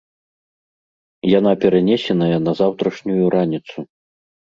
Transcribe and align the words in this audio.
Яна 1.39 1.51
перанесеная 1.65 2.37
на 2.47 2.51
заўтрашнюю 2.61 3.25
раніцу. 3.37 3.77